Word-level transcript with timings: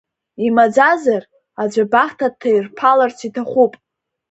Имаӡазар, 0.45 1.23
аӡә 1.61 1.79
абахҭа 1.83 2.27
дҭаирԥаларц 2.33 3.17
иҭахуп. 3.27 3.73